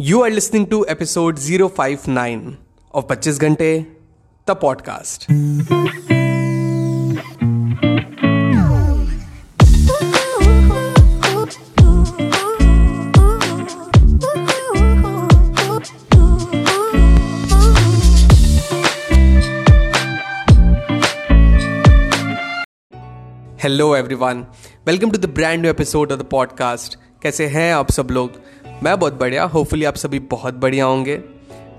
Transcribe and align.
You 0.00 0.22
are 0.22 0.30
listening 0.30 0.66
to 0.66 0.84
episode 0.84 1.36
zero 1.36 1.68
five 1.68 1.98
nine 2.08 2.56
और 2.94 3.02
पच्चीस 3.02 3.38
घंटे 3.40 3.86
the 4.48 4.50
podcast 4.50 5.26
hello 23.62 23.96
everyone 23.96 24.46
welcome 24.86 25.10
to 25.10 25.18
the 25.18 25.24
brand 25.24 25.60
new 25.60 25.70
episode 25.70 26.12
of 26.12 26.20
the 26.20 26.22
podcast 26.22 26.98
कैसे 27.22 27.46
हैं 27.46 27.74
आप 27.74 27.90
सब 27.90 28.08
लोग? 28.10 28.30
मैं 28.82 28.98
बहुत 28.98 29.14
बढ़िया 29.14 29.44
होपफुली 29.44 29.84
आप 29.84 29.94
सभी 29.94 30.18
बहुत 30.30 30.54
बढ़िया 30.54 30.84
होंगे। 30.84 31.16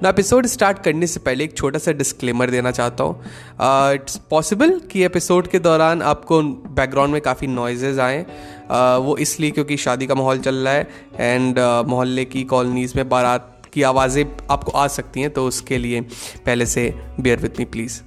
ना 0.04 0.09
एपिसोड 0.09 0.45
स्टार्ट 0.45 0.80
करने 0.80 1.08
से 1.08 1.20
पहले 1.20 1.44
एक 1.44 1.55
छोटा 1.58 1.80
सा 1.80 1.91
डिस्क्लेमर 1.91 2.49
देना 2.49 2.71
चाहता 2.71 3.04
हूँ। 3.04 3.94
इट्स 3.94 4.16
पॉसिबल 4.30 4.80
कि 4.91 5.04
एपिसोड 5.04 5.48
के 5.48 5.59
दौरान 5.59 6.02
आपको 6.02 6.41
बैकग्राउंड 6.41 7.13
में 7.13 7.21
काफ़ी 7.21 7.48
नॉइजेज 7.48 7.99
आएँ। 7.99 8.23
uh, 8.23 9.05
वो 9.05 9.18
इसलिए 9.18 9.52
क्योंकि 9.52 9.77
शादी 9.77 10.07
का 10.07 10.16
माहौल 10.16 10.40
चल 10.40 10.55
रहा 10.55 10.73
है 10.73 10.88
एंड 11.20 11.59
uh, 11.59 11.85
मोहल्ले 11.85 12.26
की 12.26 12.44
कॉलोनीज़ 12.44 12.94
में 12.95 13.09
बारात 13.09 13.62
की 13.73 13.84
आवाज़ें 13.84 14.26
आपको 14.52 14.71
आ 14.71 14.88
सकती 14.88 15.21
हैं 15.21 15.29
तो 15.29 15.48
उसके 15.48 15.77
लिए 15.77 16.02
पहले 16.45 16.66
से 16.66 16.93
बेयर 17.20 17.40
विथ 17.40 17.59
मी 17.59 17.66
प्लीज़ 17.66 18.02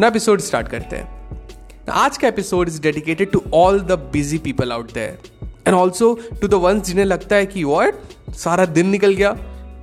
ना 0.00 0.06
एपिसोड 0.06 0.40
स्टार्ट 0.40 0.68
करते 0.68 0.96
हैं। 0.96 1.88
आज 1.90 2.18
का 2.18 2.28
episode 2.28 2.68
is 2.68 2.80
dedicated 2.82 3.30
to 3.30 3.42
all 3.54 3.80
the 3.80 3.92
busy 4.12 4.38
people 4.38 4.72
out 4.72 4.92
there 4.92 5.35
and 5.66 5.74
also 5.74 6.12
to 6.40 6.48
the 6.48 6.54
ones 6.62 6.84
जिन्हें 6.86 7.04
लगता 7.04 7.36
है 7.36 7.46
कि 7.46 7.64
वॉट 7.64 8.32
सारा 8.36 8.64
दिन 8.66 8.88
निकल 8.88 9.14
गया 9.14 9.30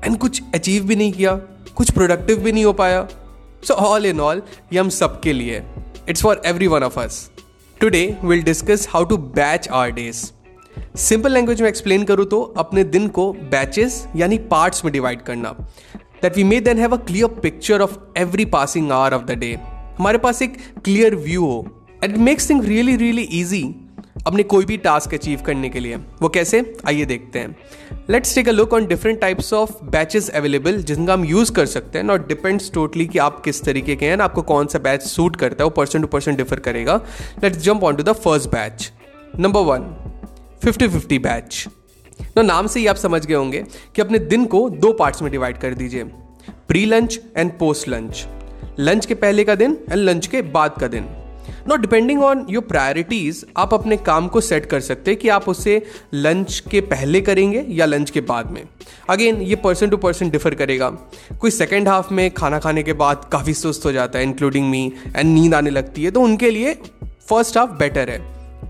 एंड 0.06 0.18
कुछ 0.18 0.42
अचीव 0.56 0.84
भी 0.86 0.96
नहीं 0.96 1.12
किया, 1.14 1.36
कुछ 1.76 1.92
प्रोडक्टिव 1.92 2.40
भी 2.40 2.52
नहीं 2.52 2.66
हो 2.66 2.74
पाया। 2.74 3.08
सो 3.64 3.74
ऑल 3.74 4.06
इन 4.06 4.20
ऑल 4.20 4.42
ये 4.74 4.80
हम 4.80 4.90
सबके 4.92 5.34
लिए 5.34 5.64
it's 6.10 6.24
for 6.24 6.42
every 6.46 6.68
one 6.68 6.84
of 6.84 7.00
us 7.00 7.30
today 7.82 8.06
will 8.24 8.42
discuss 8.44 8.88
how 8.92 9.04
to 9.04 9.18
batch 9.18 9.68
our 9.72 9.92
days 9.92 10.26
simple 11.00 11.32
language 11.32 11.62
में 11.62 11.68
एक्सप्लेन 11.70 12.04
करूँ 12.04 12.26
तो 12.26 12.42
अपने 12.58 12.84
दिन 12.86 13.08
को 13.08 13.32
बैचेस 13.52 14.06
यानी 14.16 14.38
पार्ट्स 14.52 14.84
में 14.86 14.92
डिवाइड 14.94 15.22
करना। 15.22 15.56
That 16.22 16.36
we 16.38 16.44
may 16.44 16.60
then 16.62 16.80
have 16.80 16.96
a 16.96 16.98
clear 17.06 17.40
picture 17.42 17.82
of 17.82 17.98
every 18.18 18.46
passing 18.48 18.92
hour 18.92 19.14
of 19.14 19.24
the 19.24 19.38
day 19.40 19.54
हमारे 19.98 20.18
पास 20.18 20.42
एक 20.42 20.58
क्लियर 20.84 21.16
व्यू 21.16 21.46
हो। 21.46 21.66
And 22.04 22.14
it 22.14 22.20
makes 22.20 22.50
thing 22.50 22.64
really 22.64 22.96
really 22.96 23.28
easy 23.32 23.64
अपने 24.28 24.44
कोई 24.44 24.66
भी 24.66 24.78
टास्क 24.78 25.14
अचीव 25.14 25.42
करने 25.42 25.70
के 25.70 25.80
लिए। 25.80 25.96
वो 25.96 26.30
कैसे? 26.30 26.78
आइए 26.88 27.06
देखते 27.06 27.40
हैं। 27.40 27.56
Let's 28.10 28.36
take 28.36 28.50
a 28.50 28.52
look 28.52 28.74
on 28.74 28.86
different 28.86 29.20
types 29.22 29.54
of 29.54 29.72
batches 29.84 30.30
available 30.30 30.78
जिनका 30.78 31.14
हम 31.14 31.26
यूज़ 31.26 31.52
कर 31.52 31.66
सकते 31.66 31.98
हैं। 32.00 32.06
नॉट 32.06 32.28
डिपेंड्स 32.28 32.72
टोटली 32.72 33.06
कि 33.06 33.20
आप 33.20 33.42
किस 33.42 33.62
तरीके 33.64 33.96
के 33.96 34.06
हैं 34.06 34.18
आपको 34.18 34.42
कौन 34.42 34.68
सा 34.68 34.80
बैच 34.80 35.02
सूट 35.02 35.36
करता 35.36 35.64
है, 35.64 35.64
वो 35.64 35.70
पर्सन 35.70 36.02
टू 36.02 36.08
पर्सन 36.08 36.36
डिफर 36.36 36.60
करेगा। 36.60 36.96
Let's 37.44 37.58
jump 37.58 37.84
on 37.84 37.96
to 37.96 38.04
the 38.04 38.14
first 38.14 38.50
batch 38.50 38.92
number 39.40 39.60
one 39.60 39.96
fifty 40.64 40.88
fifty 40.88 41.20
batch 41.20 41.66
ना 42.38 42.42
नाम 42.42 42.68
से 42.68 42.80
ही 42.80 42.88
आप 42.88 42.96
समझ 42.96 43.26
गए 43.26 43.36
होंगे 43.36 43.64
कि 43.96 44.02
अपने 44.02 44.20
दिन 44.20 44.46
को 44.46 44.70
दो 44.70 44.94
पार्ट्स 44.94 45.22
में 45.22 45.32
डिवाइड 45.32 45.58
कर 45.58 45.74
दीजिए। 45.74 46.04
Pre 46.68 46.86
lunch 46.86 47.20
and 47.38 47.52
post 47.52 47.88
lunch 47.90 48.26
lunch 48.80 49.06
के 49.06 49.16
पहले 49.16 49.44
का 49.44 49.56
दिन 49.56 49.78
एंड 49.92 50.00
लंच 50.00 50.28
के 50.28 50.42
बाद 50.42 50.76
का 50.82 50.88
दिन। 50.88 51.06
Not 51.68 51.82
depending 51.82 52.24
on 52.24 52.46
your 52.50 52.64
priorities 52.64 53.46
आप 53.58 53.74
अपने 53.74 53.98
काम 54.00 54.28
को 54.28 54.42
सेट 54.42 54.66
कर 54.66 54.80
सकते 54.82 55.12
हैं 55.12 55.20
कि 55.20 55.30
आप 55.30 55.48
उसे 55.50 55.82
लंच 56.14 56.60
के 56.72 56.82
पहले 56.84 57.22
करेंगे 57.22 57.66
या 57.70 57.86
लंच 57.86 58.10
के 58.10 58.22
बाद 58.22 58.52
में। 58.52 58.64
अगेन 59.10 59.42
ये 59.42 59.56
पर्सन 59.56 59.90
टू 59.90 59.98
पर्सन 59.98 60.30
डिफर 60.30 60.56
करेगा। 60.56 60.90
कोई 61.42 61.52
सेकेंड 61.52 61.88
हाफ़ 61.88 62.14
में 62.14 62.30
खाना 62.32 62.60
खाने 62.60 62.84
के 62.84 62.94
बाद 62.96 63.26
काफ़ी 63.32 63.54
सुस्त 63.54 63.86
हो 63.86 63.92
जाता 63.92 64.20
है 64.20 64.26
इंक्लूडिंग 64.26 64.70
मी 64.70 64.92
एंड 65.16 65.34
नींद 65.34 65.54
आने 65.54 65.70
लगती 65.70 66.04
है 66.04 66.12
तो 66.12 66.22
उनके 66.22 66.52
लिए 66.52 66.74
फ़र्स्ट 67.30 67.58
हाफ़ 67.58 67.72
बेटर 67.80 68.10
है। 68.10 68.22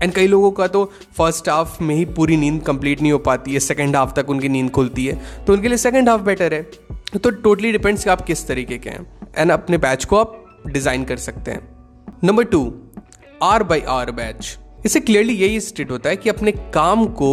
एंड 0.02 0.12
कई 0.12 0.26
लोगों 0.26 0.50
का 0.50 0.66
तो 0.68 0.84
फ़र्स्ट 1.18 1.48
हाफ़ 1.48 1.82
में 1.82 1.94
ही 1.94 2.04
पूरी 2.04 2.36
नींद 2.36 2.62
कंप्लीट 2.62 3.02
नहीं 3.02 3.12
हो 3.12 3.18
पाती 3.20 3.52
है 3.52 3.60
सेकेंड 3.60 3.96
हाफ़ 3.96 4.12
तक 4.12 4.30
उनकी 4.30 4.48
नींद 4.48 4.70
खुलती 4.70 5.06
है 5.06 5.44
तो 5.46 5.52
उनके 5.52 5.68
लिए 5.68 5.78
सेकेंड 5.78 6.08
हाफ़ 6.08 6.22
बेटर 6.22 6.54
है। 6.54 6.62
तो 7.14 7.30
टोटली 7.30 7.72
डिपेंड्स 7.72 8.04
कि 8.04 8.10
आप 8.10 8.24
किस 8.26 8.46
तरीके 8.48 8.78
के 8.78 8.90
हैं। 8.90 9.06
एंड 9.38 9.50
अपने 9.52 9.78
बैच 9.78 10.04
को 10.04 10.16
आप 10.16 10.62
डिज़ाइन 10.66 11.04
कर 11.04 11.16
सकते 11.18 11.50
हैं। 11.50 11.68
Number 12.24 12.44
two 12.44 12.64
hour 13.44 13.62
by 13.64 13.80
hour 13.90 14.10
batch 14.12 14.58
इसे 14.86 15.00
क्लियरली 15.00 15.34
यही 15.34 15.60
स्टेट 15.60 15.90
होता 15.90 16.10
है 16.10 16.16
कि 16.16 16.28
अपने 16.28 16.52
काम 16.52 17.04
को 17.14 17.30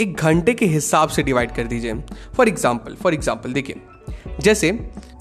एक 0.00 0.16
घंटे 0.16 0.54
के 0.54 0.66
हिसाब 0.66 1.08
से 1.08 1.22
डिवाइड 1.22 1.54
कर 1.54 1.64
दीजिए। 1.64 1.94
फॉर 2.36 2.48
एग्ज़ाम्पल 2.48 2.94
फॉर 2.94 3.14
एग्ज़ाम्पल 3.14 3.52
देखिए, 3.52 3.80
जैसे 4.40 4.68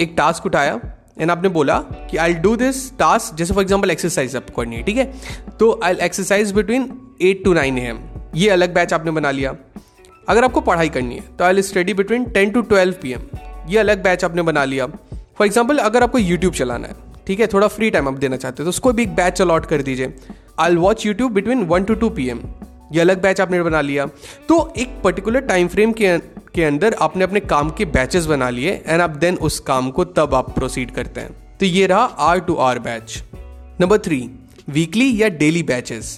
एक 0.02 0.14
टास्क 0.18 0.46
उठाया 0.46 0.80
एंड 1.20 1.32
आपने 1.32 1.50
बोला 1.50 1.78
कि 2.10 2.18
आई 2.18 2.34
डू 2.36 2.56
दिस 2.56 2.90
टास्क 3.00 3.36
जैसे 3.36 3.54
फॉर 3.54 3.64
एग्ज़ाम्पल 3.64 3.92
एक्सरसाइज 3.92 4.36
आपको 4.36 4.62
करनी 4.62 4.76
है, 4.76 4.84
ठीक 4.84 4.98
है? 4.98 5.06
तो 5.50 5.80
I 5.84 5.96
exercise 6.02 6.52
between 6.52 6.90
eight 7.22 7.44
to 7.44 7.54
nine 7.54 7.78
am 7.78 8.00
ये 8.36 8.50
अलग 8.50 8.74
बैच 8.74 8.94
आपने 8.94 9.12
बना 9.12 9.32
लिया। 9.32 9.56
अगर 10.28 10.44
आपको 10.44 10.62
पढ़ाई 10.62 10.90
करनी 10.90 11.16
है 11.16 11.36
तो 11.38 11.44
I 11.46 11.62
study 11.64 11.94
between 11.94 12.26
ten 12.32 12.52
to 12.52 12.62
twelve 12.64 12.96
P 13.02 13.12
M 13.12 13.28
ये 13.70 13.78
अलग 13.80 14.04
बैच 14.04 14.24
आपने 14.24 14.42
बना 14.44 14.64
लिया। 14.66 14.86
फॉर 14.88 15.48
एग्ज़ाम्पल 15.48 15.78
अगर 15.80 16.04
आपको 16.04 16.18
यूट्यूब 16.20 16.54
चलाना 16.54 16.88
है 16.88 17.12
ठीक 17.28 17.40
है, 17.40 17.48
थोड़ा 17.48 17.68
फ्री 17.68 17.90
टाइम 17.90 18.08
आप 18.08 18.18
देना 18.20 18.38
चाहते 18.38 18.64
हो 18.64 18.66
तो 18.66 18.70
उसको 18.70 18.92
भी 18.94 19.04
एक 19.04 19.16
बैच 19.16 19.42
अलॉट 19.42 19.66
कर 19.66 19.82
दीजिए। 19.82 20.14
I 20.60 20.76
watch 20.76 21.06
YouTube 21.06 21.34
between 21.34 21.64
one 21.66 21.84
to 21.84 21.96
two 21.96 22.10
P 22.10 22.28
M 22.30 22.42
ये 22.94 23.02
अलग 23.02 23.22
बैच 23.22 23.42
आपने 23.42 23.62
बना 23.64 23.82
लिया। 23.82 24.06
तो 24.50 24.74
एक 24.78 25.02
पर्टिकुलर 25.04 25.42
टाइम 25.42 25.68
फ्रेम 25.68 25.92
के 25.92 26.18
के 26.56 26.64
अंदर 26.64 26.94
आपने 27.02 27.24
अपने 27.24 27.40
काम 27.40 27.70
के 27.70 27.86
बैचेस 27.88 28.26
बना 28.26 28.50
लिए 28.50 28.72
एंड 28.88 29.02
आप 29.02 29.16
देन 29.18 29.38
उस 29.42 29.60
काम 29.60 29.90
को 29.92 30.04
तब 30.08 30.34
आप 30.36 30.54
प्रोसीड 30.56 30.92
करते 30.92 31.22
हैं। 31.22 31.58
तो 31.60 31.66
ये 31.66 31.88
रहा 31.88 32.04
hour 32.22 32.40
to 32.40 32.56
hour 32.62 32.80
batch 32.80 33.22
number 33.82 33.98
three 33.98 34.20
weekly 34.70 35.22
या 35.22 35.30
डेली 35.30 35.64
बैचेस 35.64 36.18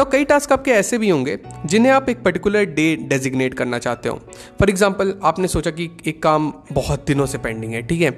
ना 0.00 0.04
कई 0.12 0.24
टास्क 0.24 0.52
आपके 0.52 0.70
ऐसे 0.70 0.98
भी 0.98 1.08
होंगे, 1.08 1.38
जिन्हें 1.66 1.92
आप 1.92 2.08
एक 2.08 2.22
पर्टिकुलर 2.22 2.64
डे 2.66 2.84
डेजिग्नेट 3.08 3.54
करना 3.54 3.78
चाहते 3.78 4.08
हो। 4.08 4.14
फॉर 4.60 4.70
एग्ज़ाम्पल 4.70 5.14
आपने 5.22 5.48
सोचा 5.48 5.70
कि 5.70 5.90
एक 6.06 6.22
काम 6.22 6.52
बहुत 6.72 7.04
दिनों 7.06 7.26
से 7.26 7.38
पेंडिंग 7.38 7.72
है, 7.72 7.82
ठीक 7.82 8.00
है? 8.00 8.10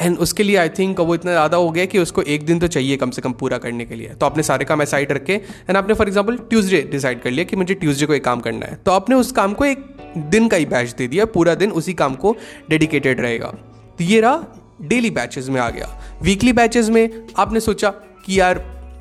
एंड 0.00 0.18
उसके 0.18 0.42
लिए 0.42 0.56
आई 0.56 0.68
थिंक 0.68 1.00
वो 1.00 1.14
इतना 1.14 1.32
ज़्यादा 1.32 1.56
हो 1.56 1.70
गया 1.70 1.84
कि 1.84 1.98
उसको 1.98 2.22
एक 2.22 2.44
दिन 2.46 2.58
तो 2.58 2.66
चाहिए 2.66 2.96
कम 2.96 3.10
से 3.10 3.22
कम 3.22 3.32
पूरा 3.32 3.58
करने 3.58 3.84
के 3.84 3.94
लिए। 3.94 4.08
तो 4.10 4.26
आपने 4.26 4.42
सारे 4.42 4.64
काम 4.64 4.84
साइड 4.84 5.12
रखे। 5.12 5.34
एंड 5.34 5.76
आपने 5.76 5.94
फॉर 5.94 6.08
एग्ज़ाम्पल 6.08 6.36
ट्यूजडे 6.50 6.82
डिसाइड 6.90 7.22
कर 7.22 7.30
लिया 7.30 7.44
कि 7.44 7.56
मुझे 7.56 7.74
ट्यूजडे 7.74 8.06
को 8.06 8.14
एक 8.14 8.24
काम 8.24 8.40
करना 8.40 8.66
है। 8.66 8.74
तो 8.76 8.92
आपने 8.92 9.16
उस 9.16 9.32
काम 9.32 9.54
को 9.54 9.64
एक 9.64 9.86
दिन 10.18 10.48
का 10.48 10.56
ही 10.56 10.66
बैच 10.66 10.92
दे 10.92 11.06
दिया, 11.08 11.24
पूरा 11.26 11.54
दिन 11.54 11.70
उसी 11.72 11.94
काम 11.94 12.14
को 12.14 12.36
डेडिकेटेड 12.70 13.20
रहेगा। 13.20 13.46
तो 13.98 14.04
ये 14.04 14.20
रहा 14.20 14.44
डेली 14.82 15.10
बैचेस 15.10 15.48
में 15.48 15.60
आ 15.60 15.70
गया। 15.70 16.18
वीकली 16.22 16.52
बैचेस 16.52 16.88
में 16.88 17.26
आपने 17.36 17.60
सोचा 17.60 17.90
कि 18.26 18.38
यार 18.40 18.58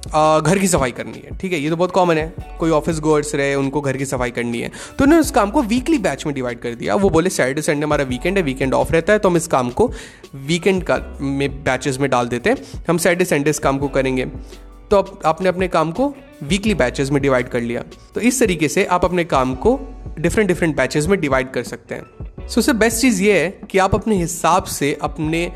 घर 0.08 0.58
की 0.60 0.68
सफ़ाई 0.68 0.92
करनी 0.92 1.22
है, 1.26 1.36
ठीक 1.38 1.54
है? 1.54 1.60
ये 1.60 1.70
तो 1.70 1.76
बहुत 1.76 1.92
कॉमन 1.92 2.18
है। 2.18 2.34
कोई 2.60 2.70
ऑफ़िस 2.72 3.00
गोअर्स 3.00 3.34
रहे, 3.36 3.56
उनको 3.56 3.82
घर 3.82 3.98
की 3.98 4.06
सफ़ाई 4.06 4.32
करनी 4.32 4.60
है। 4.60 4.70
तो 4.70 5.04
उन्होंने 5.04 5.22
उस 5.22 5.32
काम 5.32 5.52
को 5.52 5.62
वीकली 5.64 5.98
बैच 5.98 6.26
में 6.26 6.34
डिवाइड 6.36 6.60
कर 6.60 6.76
दिया। 6.76 6.96
वो 6.96 7.10
बोले 7.10 7.30
सैटरडे 7.30 7.62
संडे 7.62 7.86
हमारा 7.86 8.04
वीकेंड 8.04 8.38
है 8.38 8.44
वीकेंड 8.44 8.74
ऑफ़ 8.74 8.92
रहता 8.92 9.14
है 9.14 9.20
तो 9.20 9.30
हम 9.30 9.38
इस 9.38 9.48
काम 9.48 9.70
को 9.70 9.92
वीकेंड 10.36 10.84
का 10.84 11.00
में 11.22 11.64
बैचेस 11.64 12.00
में 12.00 12.10
डाल 12.10 12.28
देते 12.28 12.50
हैं। 12.50 12.58
हम 12.90 12.98
सैटरडे 12.98 13.26
संडे 13.26 13.50
इस 13.50 13.60
काम 13.60 13.78
को 13.78 13.88
करेंगे। 13.88 14.26
तो 14.26 14.98
आप 14.98 15.20
आपने 15.26 15.50
अपने 15.50 15.68
काम 15.68 15.92
को 15.92 16.14
वीकली 16.44 16.74
बैचेस 16.74 17.12
में 17.12 17.22
डिवाइड 17.22 17.50
कर 17.50 17.62
लिया। 17.62 17.84
तो 18.16 18.22
इस 18.22 18.40
तरीके 18.40 18.68
से 18.68 18.86
आप 18.86 19.06
अपने 19.06 19.24
काम 19.26 19.54
को 19.56 19.80
डिफरेंट 20.20 20.48
डिफरेंट 20.48 20.76
बैचेस 20.78 21.08
में 21.08 21.20
डिवाइड 21.22 21.52
कर 21.52 21.64
सकते 21.64 21.96
हैं। 21.96 22.48
सो 22.48 22.62
सबसे 22.62 22.74
बेस्ट 22.74 23.02
चीज़ 23.02 23.22
ये 23.24 23.40
है 23.40 23.50
कि 23.72 23.78
आप 23.78 23.96
अपने 23.96 24.16
हिसाब 24.16 24.64
से 24.64 24.98
अपने 25.02 25.52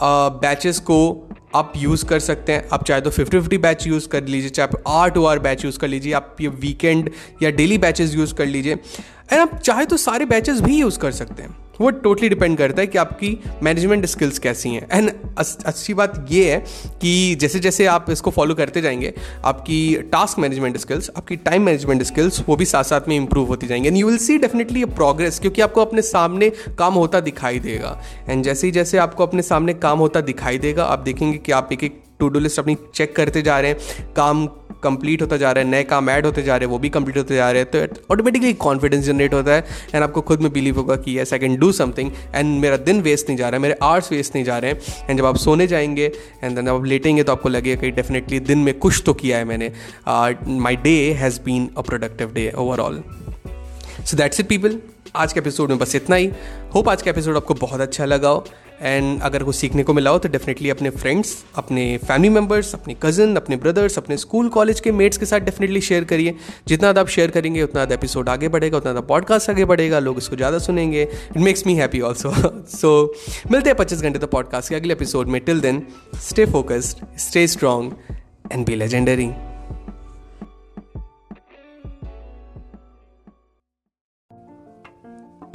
बैचेस 0.00 0.78
को 0.80 1.28
आप 1.54 1.72
यूज़ 1.76 2.04
कर 2.06 2.20
सकते 2.20 2.52
हैं। 2.52 2.68
आप 2.72 2.84
चाहे 2.84 3.00
तो 3.00 3.10
फिफ्टी 3.10 3.38
फिफ्टी 3.38 3.58
बैच 3.58 3.86
यूज़ 3.86 4.08
कर 4.08 4.24
लीजिए, 4.24 4.50
चाहे 4.50 4.68
आप 4.68 4.82
hour 4.88 5.10
to 5.10 5.24
hour 5.24 5.38
batch 5.38 5.64
use 5.64 5.78
कर 5.78 5.88
लीजिए, 5.88 6.12
आप 6.12 6.36
ये 6.40 6.48
वीकेंड 6.48 7.10
या 7.42 7.50
डेली 7.50 7.78
बैचेस 7.78 8.14
यूज़ 8.14 8.34
कर 8.34 8.46
लीजिए। 8.46 8.72
एंड 8.72 9.40
आप 9.40 9.58
चाहे 9.58 9.84
तो 9.86 9.96
सारे 9.96 10.26
बैचेस 10.26 10.60
भी 10.60 10.78
यूज़ 10.78 10.98
कर 10.98 11.12
सकते 11.12 11.42
हैं। 11.42 11.56
वो 11.82 11.90
टोटली 12.02 12.28
डिपेंड 12.28 12.56
करता 12.58 12.80
है 12.80 12.86
कि 12.86 12.98
आपकी 12.98 13.38
मैनेजमेंट 13.62 14.06
स्किल्स 14.06 14.38
कैसी 14.38 14.68
हैं। 14.68 14.86
एंड 14.92 15.10
अच्छी 15.38 15.94
बात 15.94 16.26
ये 16.30 16.50
है 16.52 16.58
कि 17.02 17.34
जैसे 17.34 17.58
जैसे 17.58 17.86
आप 17.86 18.10
इसको 18.10 18.30
फॉलो 18.30 18.54
करते 18.54 18.82
जाएँगे, 18.82 19.12
आपकी 19.44 19.94
टास्क 20.12 20.38
मैनेजमेंट 20.38 20.76
स्किल्स 20.76 21.10
आपकी 21.16 21.36
टाइम 21.36 21.62
मैनेजमेंट 21.62 22.02
स्किल्स 22.02 22.42
वो 22.48 22.56
भी 22.56 22.64
साथ 22.64 22.84
साथ 22.84 23.08
में 23.08 23.16
इंप्रूव 23.16 23.48
होती 23.48 23.66
जाएँगे। 23.66 23.88
And 23.88 23.98
you 23.98 24.06
will 24.06 24.18
see 24.18 24.38
definitely 24.38 24.84
progress 24.84 25.38
क्योंकि 25.38 25.62
आपको 25.62 25.80
अपने 25.80 26.02
सामने 26.02 26.50
काम 26.78 26.94
होता 26.94 27.20
दिखाई 27.20 27.58
देगा। 27.58 28.00
एंड 28.28 28.44
जैसे 28.44 28.66
ही 28.66 28.72
जैसे 28.72 28.98
आपको 28.98 29.26
अपने 29.26 29.42
सामने 29.42 29.74
काम 29.74 29.98
होता 29.98 30.20
दिखाई 30.20 30.58
देगा, 30.58 30.84
आप 30.84 30.98
देखेंगे 30.98 31.38
कि 31.38 31.52
आप 31.52 31.72
एक 31.72 31.84
एक 31.84 32.00
टू 32.20 32.28
डू 32.28 32.40
लिस्ट 32.40 32.58
अपनी 32.58 32.76
चेक 32.94 33.14
करते 33.16 33.42
जा 33.42 33.58
रहे 33.60 33.70
हैं। 33.70 34.14
काम 34.14 34.46
कंप्लीट 34.82 35.22
होता 35.22 35.36
जा 35.36 35.52
रहा 35.52 35.64
है, 35.64 35.70
नए 35.70 35.82
काम 35.84 36.10
ऐड 36.10 36.26
होते 36.26 36.42
जा 36.42 36.56
रहे 36.56 36.66
हैं, 36.66 36.72
वो 36.72 36.78
भी 36.78 36.88
कंप्लीट 36.88 37.16
होते 37.16 37.34
जा 37.34 37.50
रहे 37.50 37.62
हैं 37.62 37.86
तो 37.86 38.14
ऑटोमेटिकली 38.14 38.52
कॉन्फिडेंस 38.62 39.04
जनरेट 39.04 39.34
होता 39.34 39.52
है 39.52 39.66
एंड 39.94 40.02
आपको 40.04 40.20
खुद 40.22 40.40
में 40.42 40.52
बिलीव 40.52 40.76
होगा 40.76 40.96
कि 40.96 41.18
yes 41.18 41.32
I 41.32 41.38
can 41.38 41.56
do 41.56 41.72
something 41.72 42.10
and 42.34 42.58
मेरा 42.60 42.76
दिन 42.82 43.00
वेस्ट 43.02 43.28
नहीं 43.28 43.38
जा 43.38 43.48
रहा 43.48 43.56
है, 43.56 43.62
मेरे 43.62 43.76
आर्ट्स 43.82 44.12
वेस्ट 44.12 44.34
नहीं 44.34 44.44
जा 44.44 44.58
रहे 44.58 44.70
हैं। 44.70 45.08
एंड 45.08 45.18
जब 45.18 45.26
आप 45.26 45.36
सोने 45.36 45.66
जाएँगे 45.66 46.12
एंड 46.44 46.56
देन 46.56 46.68
आप 46.68 46.84
लेटेंगे 46.84 47.22
तो 47.22 47.32
आपको 47.32 47.48
लगेगा 47.48 47.80
कि 47.80 47.90
डेफिनेटली 47.90 48.40
दिन 48.42 48.58
में 48.58 48.78
कुछ 48.78 49.02
तो 49.06 49.14
किया 49.14 49.38
है 49.38 49.44
मैंने। 49.44 49.72
My 50.60 50.76
day 50.76 50.96
has 51.12 51.40
been 51.44 51.68
a 51.78 51.80
productive 51.82 52.32
day 52.34 52.50
overall 52.58 53.02
so 54.04 54.16
that's 54.16 54.40
it 54.40 54.48
people 54.48 54.78
आज 55.14 55.32
के 55.32 55.40
एपिसोड 55.40 55.70
में 55.70 55.78
बस 55.78 55.94
इतना 55.94 56.16
ही। 56.16 56.30
होप 56.74 56.88
आज 56.88 57.02
का 57.02 57.10
एपिसोड 57.10 57.36
आपको 57.36 57.54
बहुत 57.54 57.80
अच्छा 57.80 58.04
लगा 58.04 58.28
हो। 58.28 58.44
एंड 58.82 59.20
अगर 59.22 59.42
कुछ 59.44 59.56
सीखने 59.56 59.82
को 59.82 59.94
मिला 59.94 60.10
हो 60.10 60.18
तो 60.18 60.28
डेफिनेटली 60.28 60.70
अपने 60.70 60.90
फ्रेंड्स 60.90 61.34
अपने 61.56 61.84
फैमिली 62.06 62.28
मेंबर्स 62.28 62.74
अपने 62.74 62.96
कज़न 63.02 63.36
अपने 63.36 63.56
ब्रदर्स 63.56 63.98
अपने 63.98 64.16
स्कूल 64.16 64.48
कॉलेज 64.48 64.80
के 64.80 64.92
मेट्स 64.92 65.18
के 65.18 65.26
साथ 65.26 65.40
डेफिनेटली 65.40 65.80
शेयर 65.80 66.04
करिए। 66.04 66.34
जितना 66.68 66.80
ज़्यादा 66.80 67.00
आप 67.00 67.08
शेयर 67.08 67.30
करेंगे, 67.30 67.62
उतना 67.62 67.72
ज़्यादा 67.74 67.94
एपिसोड 67.94 68.28
आगे 68.28 68.48
बढ़ेगा, 68.48 68.76
उतना 68.78 68.90
ज़्यादा 68.90 69.06
पॉडकास्ट 69.08 69.50
आगे 69.50 69.64
बढ़ेगा, 69.64 69.98
लोग 69.98 70.18
इसको 70.18 70.36
ज़्यादा 70.36 70.58
सुनेंगे। 70.60 71.02
It 71.02 71.36
makes 71.38 71.66
me 71.66 71.74
happy 71.74 72.00
also 72.00 72.32
so 72.70 73.14
मिलते 73.50 73.70
हैं 73.70 73.76
पच्चीस 73.78 74.02
घंटे 74.02 74.18
तो 74.18 74.26
पॉडकास्ट 74.28 74.68
के 74.68 74.74
अगले 74.74 74.92
एपिसोड 74.94 75.28
में। 75.28 75.40
Till 75.44 75.60
then 75.60 75.86
stay 76.22 76.46
focused 76.48 77.06
stay 77.20 77.46
strong 77.48 77.92
and 78.52 78.66
be 78.66 78.74
legendary 78.74 79.30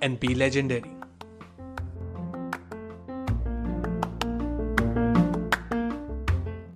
and 0.00 0.18
be 0.20 0.34
legendary. 0.34 0.99